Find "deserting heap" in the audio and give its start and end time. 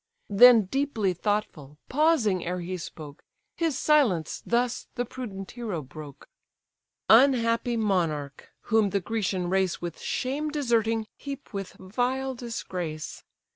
10.49-11.53